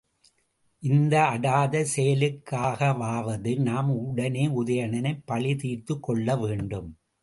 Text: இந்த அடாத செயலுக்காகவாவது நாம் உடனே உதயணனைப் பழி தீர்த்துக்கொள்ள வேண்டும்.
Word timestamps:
இந்த 0.83 1.25
அடாத 1.25 1.83
செயலுக்காகவாவது 1.95 3.57
நாம் 3.59 3.89
உடனே 3.99 4.47
உதயணனைப் 4.61 5.25
பழி 5.25 5.55
தீர்த்துக்கொள்ள 5.55 6.39
வேண்டும். 6.39 6.89